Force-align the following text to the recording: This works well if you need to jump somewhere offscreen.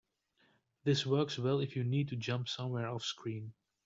This 0.83 1.05
works 1.05 1.37
well 1.37 1.59
if 1.59 1.75
you 1.75 1.83
need 1.83 2.07
to 2.07 2.15
jump 2.15 2.49
somewhere 2.49 2.87
offscreen. 2.87 3.51